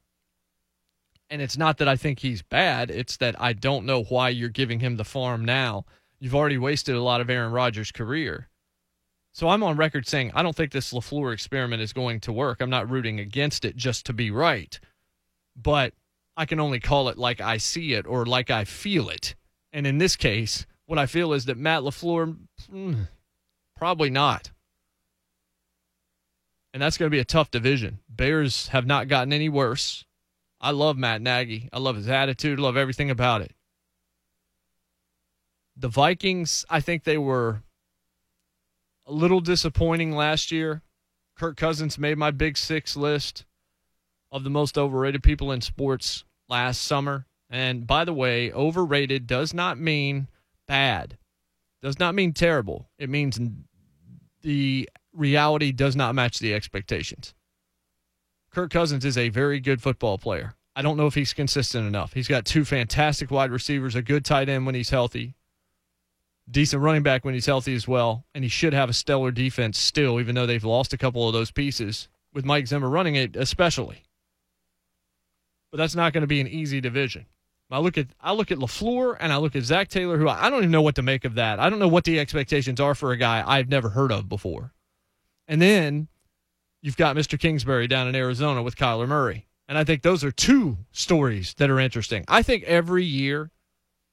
[1.33, 4.51] and it's not that I think he's bad, it's that I don't know why you're
[4.51, 5.87] giving him the farm now.
[6.20, 8.51] You've already wasted a lot of Aaron Rodgers' career.
[9.33, 12.61] So I'm on record saying I don't think this LaFleur experiment is going to work.
[12.61, 14.79] I'm not rooting against it just to be right.
[15.57, 15.94] But
[16.37, 19.35] I can only call it like I see it or like I feel it.
[19.72, 22.37] And in this case, what I feel is that Matt LaFleur,
[22.71, 23.09] mm,
[23.79, 24.51] probably not.
[26.75, 28.01] And that's going to be a tough division.
[28.11, 30.05] Bears have not gotten any worse.
[30.61, 31.71] I love Matt Nagy.
[31.73, 33.53] I love his attitude, love everything about it.
[35.79, 37.63] The Vikings, I think they were
[39.07, 40.83] a little disappointing last year.
[41.39, 43.47] Kirk Cousins made my big six list
[44.31, 47.25] of the most overrated people in sports last summer.
[47.49, 50.29] And by the way, overrated does not mean
[50.73, 51.19] bad,
[51.83, 52.89] does not mean terrible.
[52.99, 53.39] It means
[54.41, 57.35] the reality does not match the expectations.
[58.51, 60.55] Kirk Cousins is a very good football player.
[60.75, 62.15] I don't know if he's consistent enough.
[62.15, 65.35] He's got two fantastic wide receivers, a good tight end when he's healthy,
[66.51, 69.77] decent running back when he's healthy as well, and he should have a stellar defense
[69.77, 73.37] still, even though they've lost a couple of those pieces with Mike Zimmer running it,
[73.37, 74.05] especially.
[75.71, 77.27] But that's not going to be an easy division.
[77.73, 80.47] I look at I look at LaFleur and I look at Zac Taylor, who I,
[80.47, 81.59] I don't even know what to make of that.
[81.59, 84.73] I don't know what the expectations are for a guy I've never heard of before.
[85.49, 86.09] And then
[86.83, 87.39] you've got Mr.
[87.39, 89.47] Kingsbury down in Arizona with Kyler Murray.
[89.69, 92.25] And I think those are two stories that are interesting.
[92.29, 93.51] I think every year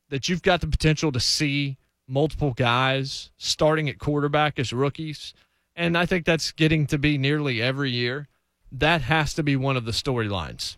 [0.09, 5.33] that you've got the potential to see multiple guys starting at quarterback as rookies,
[5.75, 8.27] and I think that's getting to be nearly every year,
[8.71, 10.77] that has to be one of the storylines.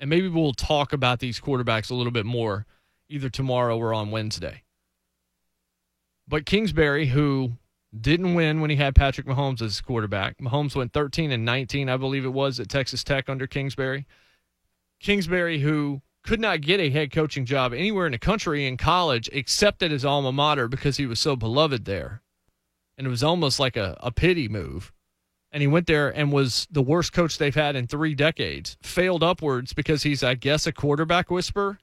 [0.00, 2.66] And maybe we'll talk about these quarterbacks a little bit more
[3.08, 4.62] either tomorrow or on Wednesday.
[6.28, 7.52] But Kingsbury, who
[7.98, 10.38] didn't win when he had Patrick Mahomes as quarterback.
[10.38, 14.06] Mahomes went 13 and 19, I believe it was, at Texas Tech under Kingsbury.
[15.00, 19.30] Kingsbury, who could not get a head coaching job anywhere in the country in college
[19.32, 22.22] except at his alma mater because he was so beloved there.
[22.98, 24.92] And it was almost like a, a pity move.
[25.50, 28.76] And he went there and was the worst coach they've had in three decades.
[28.82, 31.78] Failed upwards because he's, I guess, a quarterback whisperer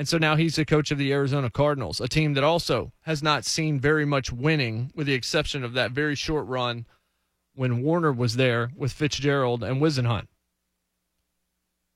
[0.00, 3.22] and so now he's the coach of the Arizona Cardinals, a team that also has
[3.22, 6.86] not seen very much winning, with the exception of that very short run
[7.54, 10.28] when Warner was there with Fitzgerald and Whisenhunt.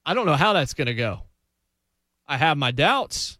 [0.04, 1.22] I don't know how that's going to go.
[2.26, 3.38] I have my doubts.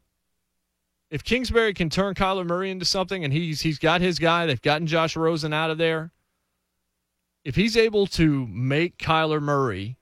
[1.11, 4.63] If Kingsbury can turn Kyler Murray into something, and he's he's got his guy, they've
[4.63, 6.11] gotten Josh Rosen out of there.
[7.45, 9.99] If he's able to make Kyler Murray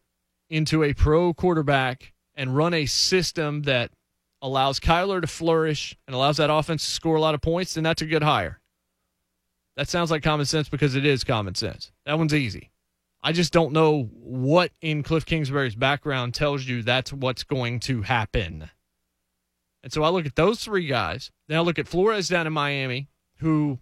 [0.49, 3.91] into a pro quarterback and run a system that
[4.41, 7.85] allows Kyler to flourish and allows that offense to score a lot of points, then
[7.85, 8.61] that's a good hire.
[9.77, 11.93] That sounds like common sense because it is common sense.
[12.05, 12.71] That one's easy.
[13.23, 18.03] I just don't know what in Cliff Kingsbury's background tells you that's what's going to
[18.03, 18.69] happen.
[19.83, 21.31] And so I look at those three guys.
[21.49, 23.79] Then I look at Flores down in Miami, who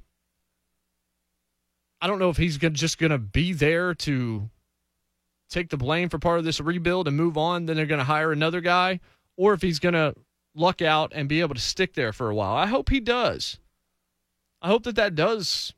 [2.00, 4.48] I don't know if he's just going to be there to
[5.50, 7.66] take the blame for part of this rebuild and move on.
[7.66, 9.00] Then they're going to hire another guy,
[9.36, 10.14] or if he's going to
[10.54, 12.56] luck out and be able to stick there for a while.
[12.56, 13.58] I hope he does.
[14.62, 15.74] I hope that that does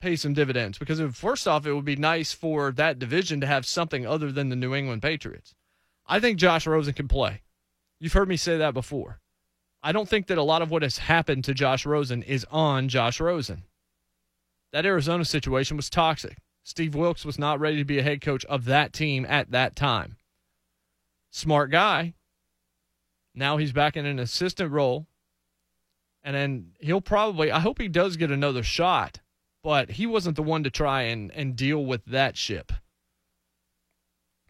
[0.00, 3.64] pay some dividends because first off, it would be nice for that division to have
[3.64, 5.54] something other than the New England Patriots.
[6.06, 7.42] I think Josh Rosen can play.
[8.00, 9.20] You've heard me say that before.
[9.82, 12.88] I don't think that a lot of what has happened to Josh Rosen is on
[12.88, 13.62] Josh Rosen.
[14.72, 16.38] That Arizona situation was toxic.
[16.64, 19.76] Steve Wilks was not ready to be a head coach of that team at that
[19.76, 20.16] time.
[21.30, 22.14] Smart guy.
[23.34, 25.06] Now he's back in an assistant role.
[26.22, 29.20] And then he'll probably, I hope he does get another shot,
[29.62, 32.72] but he wasn't the one to try and, and deal with that ship.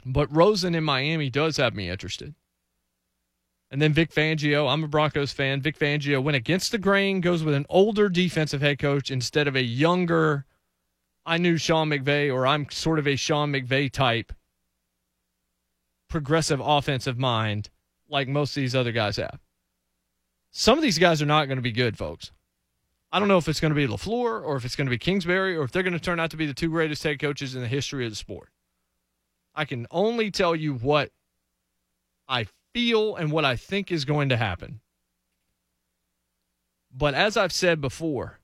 [0.05, 2.35] But Rosen in Miami does have me interested.
[3.73, 5.63] And then Vic Fangio, I'm a Broncos fan.
[5.63, 9.57] Vic Fangio went against the grain, goes with an older defensive head coach instead of
[9.57, 10.45] a younger,
[11.25, 14.35] I knew Sean McVay, or I'm sort of a Sean McVay type
[16.11, 17.71] progressive offensive mind
[18.11, 19.41] like most of these other guys have.
[20.51, 22.31] Some of these guys are not going to be good, folks.
[23.11, 24.99] I don't know if it's going to be LaFleur or if it's going to be
[24.99, 27.55] Kingsbury or if they're going to turn out to be the two greatest head coaches
[27.55, 28.51] in the history of the sport.
[29.55, 31.11] I can only tell you what
[32.29, 34.81] I feel and what I think is going to happen.
[36.95, 38.41] But as I've said before,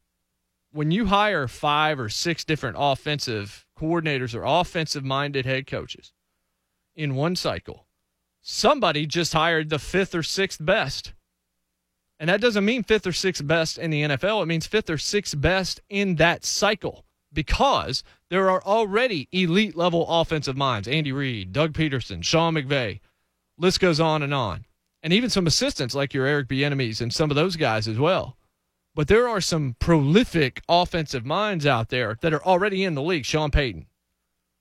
[0.73, 6.13] when you hire five or six different offensive coordinators or offensive minded head coaches
[6.97, 7.87] in one cycle,
[8.41, 11.13] somebody just hired the fifth or sixth best.
[12.19, 14.43] And that doesn't mean fifth or sixth best in the NFL.
[14.43, 20.07] It means fifth or sixth best in that cycle because there are already elite level
[20.09, 23.01] offensive minds Andy Reid, Doug Pederson, Sean McVay,
[23.59, 24.65] List goes on and on.
[25.03, 28.37] And even some assistants like your Eric Bieniemys and some of those guys as well.
[28.95, 33.25] But there are some prolific offensive minds out there that are already in the league.
[33.25, 33.87] Sean Payton.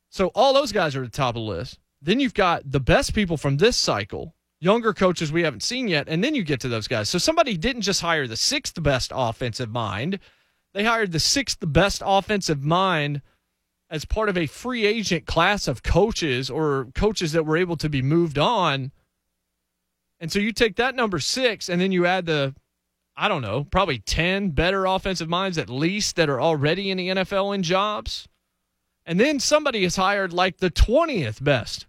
[0.09, 1.79] So all those guys are at the top of the list.
[2.01, 6.07] Then you've got the best people from this cycle, younger coaches we haven't seen yet,
[6.07, 7.09] and then you get to those guys.
[7.09, 10.19] So somebody didn't just hire the sixth best offensive mind,
[10.73, 13.21] they hired the sixth best offensive mind
[13.89, 17.89] as part of a free agent class of coaches or coaches that were able to
[17.89, 18.91] be moved on.
[20.19, 22.53] And so you take that number six and then you add the,
[23.15, 27.09] I don't know, probably 10 better offensive minds at least that are already in the
[27.09, 28.27] NFL in jobs.
[29.05, 31.85] And then somebody is hired like the 20th best.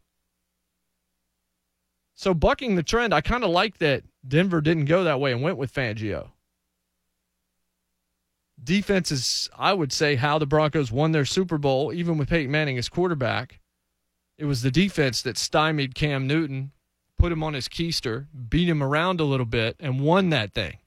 [2.15, 5.43] So bucking the trend, I kind of like that Denver didn't go that way and
[5.43, 6.31] went with Fangio
[8.63, 12.51] defense is, I would say, how the Broncos won their Super Bowl, even with Peyton
[12.51, 13.61] Manning as quarterback.
[14.37, 16.73] It was the defense that stymied Cam Newton,
[17.19, 20.79] put him on his keister, beat him around a little bit, and won that thing.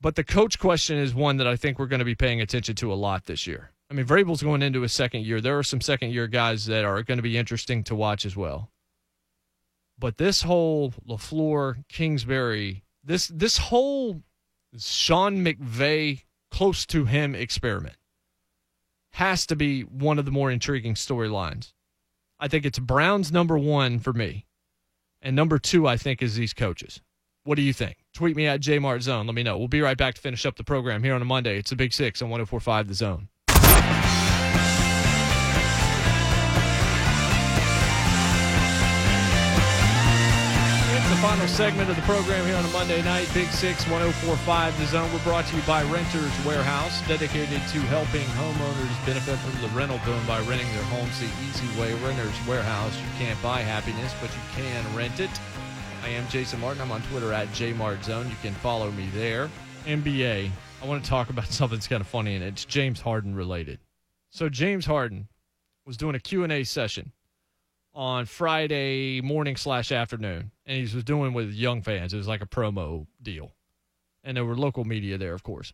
[0.00, 2.74] But the coach question is one that I think we're going to be paying attention
[2.76, 3.70] to a lot this year.
[3.90, 5.40] I mean, Vrabel's going into his second year.
[5.40, 8.36] There are some second year guys that are going to be interesting to watch as
[8.36, 8.70] well.
[9.98, 14.22] But this whole LaFleur, Kingsbury, this this whole
[14.78, 17.96] Sean McVay close to him experiment
[19.12, 21.72] has to be one of the more intriguing storylines.
[22.40, 24.46] I think it's Browns number one for me.
[25.22, 27.00] And number two, I think, is these coaches.
[27.44, 27.98] What do you think?
[28.12, 29.26] Tweet me at JMartZone.
[29.26, 29.56] Let me know.
[29.56, 31.58] We'll be right back to finish up the program here on a Monday.
[31.58, 33.28] It's a Big Six on 1045 The Zone.
[41.24, 43.26] Final segment of the program here on a Monday night.
[43.32, 45.10] Big Six 1045 The Zone.
[45.10, 49.98] We're brought to you by Renters Warehouse, dedicated to helping homeowners benefit from the rental
[50.04, 51.94] boom by renting their homes the easy way.
[52.04, 52.94] Renters Warehouse.
[52.98, 55.30] You can't buy happiness, but you can rent it.
[56.04, 56.82] I am Jason Martin.
[56.82, 58.28] I'm on Twitter at JMartZone.
[58.28, 59.48] You can follow me there.
[59.86, 60.50] NBA.
[60.82, 63.78] I want to talk about something that's kind of funny, and it's James Harden related.
[64.28, 65.28] So James Harden
[65.86, 67.12] was doing a Q&A session
[67.94, 72.12] on Friday morning slash afternoon, and he was doing with young fans.
[72.12, 73.52] It was like a promo deal,
[74.22, 75.72] and there were local media there, of course.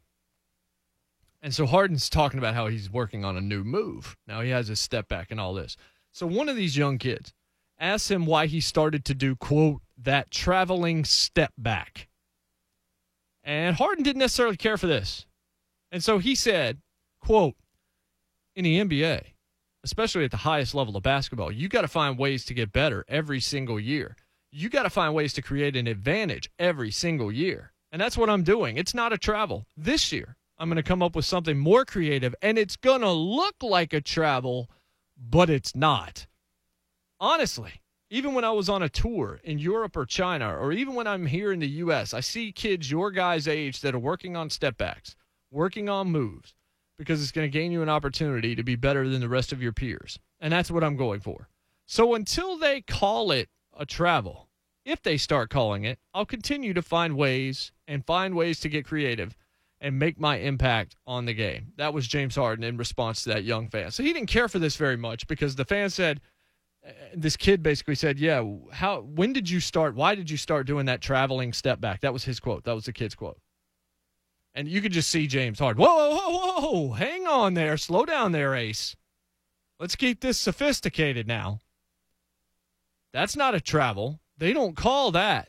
[1.42, 4.16] And so Harden's talking about how he's working on a new move.
[4.26, 5.76] Now he has his step back and all this.
[6.12, 7.32] So one of these young kids
[7.78, 12.08] asked him why he started to do quote that traveling step back.
[13.42, 15.24] And Harden didn't necessarily care for this.
[15.90, 16.78] And so he said,
[17.20, 17.54] quote,
[18.54, 19.22] in the NBA,
[19.84, 23.04] especially at the highest level of basketball, you got to find ways to get better
[23.08, 24.16] every single year.
[24.52, 27.72] You got to find ways to create an advantage every single year.
[27.92, 28.76] And that's what I'm doing.
[28.76, 29.66] It's not a travel.
[29.76, 33.10] This year, I'm going to come up with something more creative, and it's going to
[33.10, 34.68] look like a travel,
[35.16, 36.26] but it's not.
[37.18, 37.80] Honestly,
[38.12, 41.26] Even when I was on a tour in Europe or China, or even when I'm
[41.26, 44.76] here in the U.S., I see kids your guys' age that are working on step
[44.76, 45.14] backs,
[45.52, 46.52] working on moves,
[47.00, 49.62] because it's going to gain you an opportunity to be better than the rest of
[49.62, 50.18] your peers.
[50.38, 51.48] And that's what I'm going for.
[51.86, 54.48] So until they call it a travel,
[54.84, 58.84] if they start calling it, I'll continue to find ways and find ways to get
[58.84, 59.34] creative
[59.80, 61.72] and make my impact on the game.
[61.78, 63.90] That was James Harden in response to that young fan.
[63.92, 66.20] So he didn't care for this very much because the fan said,
[66.86, 69.00] uh, this kid basically said, "Yeah, how?
[69.00, 69.94] When did you start?
[69.94, 72.64] Why did you start doing that traveling step back?" That was his quote.
[72.64, 73.38] That was the kid's quote.
[74.54, 75.82] And you could just see James Harden.
[75.82, 76.92] Whoa, whoa, whoa, whoa!
[76.94, 77.76] Hang on there.
[77.76, 78.96] Slow down there, Ace.
[79.78, 81.60] Let's keep this sophisticated now.
[83.12, 84.20] That's not a travel.
[84.36, 85.48] They don't call that.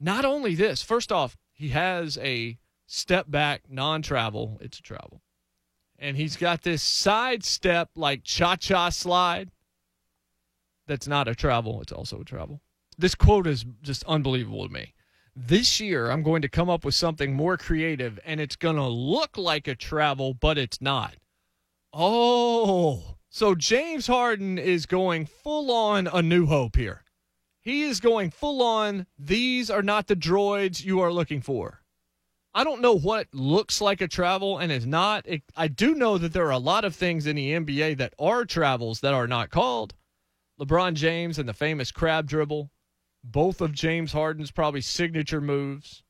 [0.00, 0.82] Not only this.
[0.82, 4.58] First off, he has a step back non-travel.
[4.60, 5.22] It's a travel.
[5.98, 9.50] And he's got this side step like cha-cha slide
[10.86, 12.60] that's not a travel, it's also a travel.
[12.98, 14.94] This quote is just unbelievable to me.
[15.36, 18.86] This year, I'm going to come up with something more creative, and it's going to
[18.86, 21.16] look like a travel, but it's not.
[21.92, 27.02] Oh, so James Harden is going full on a new hope here.
[27.60, 31.82] He is going full on, these are not the droids you are looking for.
[32.54, 35.26] I don't know what looks like a travel and is not.
[35.26, 38.14] It, I do know that there are a lot of things in the NBA that
[38.20, 39.94] are travels that are not called.
[40.60, 42.70] LeBron James and the famous crab dribble,
[43.24, 46.02] both of James Harden's probably signature moves.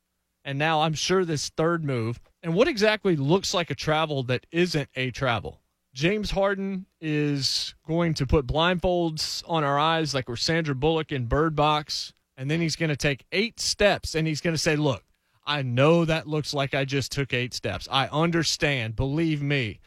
[0.45, 2.21] And now I'm sure this third move.
[2.43, 5.63] And what exactly looks like a travel that isn't a travel?
[5.95, 11.27] James Harden is going to put blindfolds on our eyes like we're Sandra Bullock in
[11.27, 12.13] Bird Box.
[12.37, 15.05] And then he's going to take eight steps and he's going to say, Look,
[15.47, 17.87] I know that looks like I just took eight steps.
[17.91, 19.79] I understand, believe me,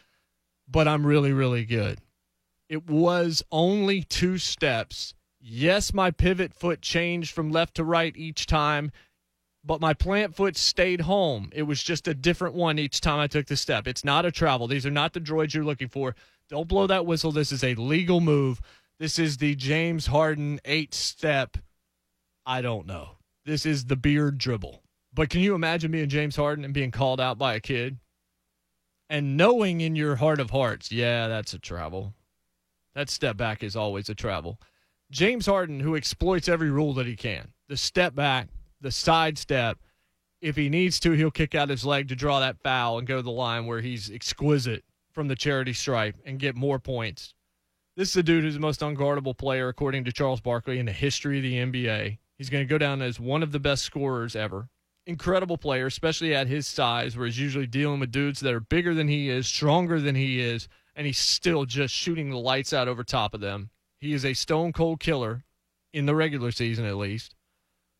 [0.67, 1.99] but I'm really, really good.
[2.69, 5.13] It was only two steps.
[5.49, 8.91] Yes, my pivot foot changed from left to right each time,
[9.63, 11.51] but my plant foot stayed home.
[11.53, 13.87] It was just a different one each time I took the step.
[13.87, 14.67] It's not a travel.
[14.67, 16.15] These are not the droids you're looking for.
[16.49, 17.31] Don't blow that whistle.
[17.31, 18.59] This is a legal move.
[18.99, 21.55] This is the James Harden eight step.
[22.45, 23.11] I don't know.
[23.45, 24.83] This is the beard dribble.
[25.13, 27.99] But can you imagine being James Harden and being called out by a kid?
[29.09, 32.13] And knowing in your heart of hearts, yeah, that's a travel.
[32.95, 34.59] That step back is always a travel.
[35.09, 38.49] James Harden, who exploits every rule that he can, the step back,
[38.81, 39.77] the side step.
[40.41, 43.17] If he needs to, he'll kick out his leg to draw that foul and go
[43.17, 44.83] to the line where he's exquisite
[45.13, 47.33] from the charity stripe and get more points.
[47.95, 50.91] This is a dude who's the most unguardable player, according to Charles Barkley, in the
[50.91, 52.19] history of the NBA.
[52.37, 54.69] He's going to go down as one of the best scorers ever.
[55.07, 58.93] Incredible player, especially at his size, where he's usually dealing with dudes that are bigger
[58.93, 62.87] than he is, stronger than he is, and he's still just shooting the lights out
[62.87, 63.71] over top of them.
[63.99, 65.43] He is a stone cold killer
[65.93, 67.35] in the regular season, at least.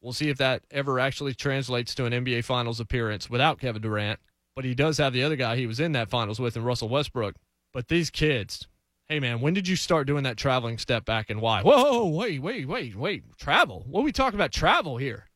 [0.01, 4.19] We'll see if that ever actually translates to an NBA Finals appearance without Kevin Durant.
[4.55, 6.89] But he does have the other guy he was in that finals with, in Russell
[6.89, 7.35] Westbrook.
[7.73, 8.67] But these kids,
[9.07, 11.61] hey man, when did you start doing that traveling step back and why?
[11.61, 13.23] Whoa, wait, wait, wait, wait.
[13.37, 13.83] Travel?
[13.87, 15.27] What are we talking about travel here?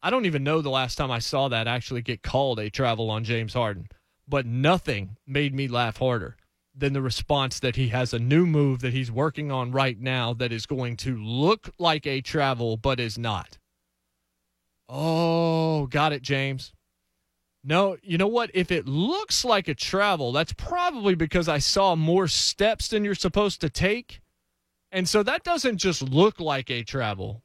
[0.00, 3.10] I don't even know the last time I saw that actually get called a travel
[3.10, 3.88] on James Harden
[4.28, 6.36] but nothing made me laugh harder
[6.78, 10.32] than the response that he has a new move that he's working on right now
[10.34, 13.58] that is going to look like a travel but is not.
[14.88, 16.72] Oh, got it, James.
[17.64, 18.50] No, you know what?
[18.54, 23.14] If it looks like a travel, that's probably because I saw more steps than you're
[23.14, 24.20] supposed to take.
[24.90, 27.42] And so that doesn't just look like a travel,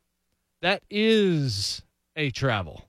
[0.61, 1.81] that is
[2.15, 2.85] a travel.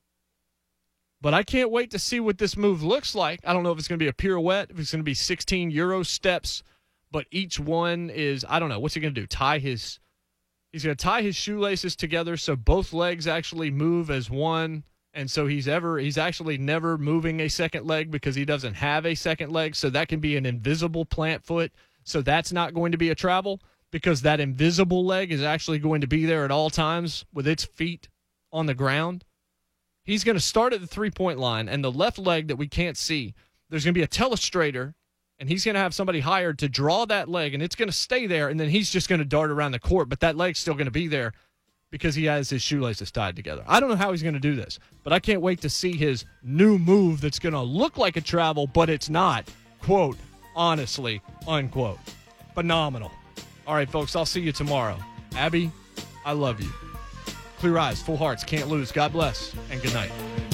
[1.25, 3.41] But I can't wait to see what this move looks like.
[3.47, 5.15] I don't know if it's going to be a pirouette, if it's going to be
[5.15, 6.63] 16 Euro steps,
[7.11, 9.27] but each one is, I don't know, what's he going to do?
[9.27, 10.01] Tie his,
[10.71, 14.85] he's going to tie his shoelaces together so both legs actually move as one.
[15.15, 19.07] And so he's ever, he's actually never moving a second leg because he doesn't have
[19.07, 19.77] a second leg.
[19.77, 21.73] So that can be an invisible plant foot.
[22.03, 26.03] So that's not going to be a travel because that invisible leg is actually going
[26.03, 28.11] to be there at all times with its feet
[28.53, 29.25] on the ground.
[30.05, 32.69] He's going to start at the three point line, and the left leg that we
[32.69, 33.35] can't see,
[33.71, 34.95] there's going to be a telestrator,
[35.39, 37.95] and he's going to have somebody hired to draw that leg, and it's going to
[37.95, 40.59] stay there, and then he's just going to dart around the court, but that leg's
[40.59, 41.33] still going to be there
[41.91, 43.65] because he has his shoelaces tied together.
[43.67, 45.97] I don't know how he's going to do this, but I can't wait to see
[45.97, 49.49] his new move that's going to look like a travel, but it's not.
[49.81, 50.19] Quote,
[50.55, 51.99] honestly, unquote.
[52.55, 53.11] Phenomenal.
[53.67, 54.99] All right, folks, I'll see you tomorrow.
[55.37, 55.71] Abby,
[56.27, 56.71] I love you.
[57.59, 58.93] Clear eyes, full hearts, can't lose.
[58.93, 60.54] God bless, and good night.